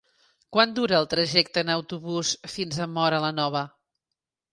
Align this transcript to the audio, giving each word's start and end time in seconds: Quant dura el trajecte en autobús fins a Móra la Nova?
Quant 0.55 0.71
dura 0.77 0.95
el 0.99 1.07
trajecte 1.11 1.63
en 1.65 1.69
autobús 1.73 2.31
fins 2.55 2.79
a 2.79 2.87
Móra 2.95 3.21
la 3.27 3.31
Nova? 3.41 3.63